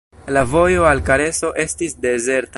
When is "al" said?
0.93-1.03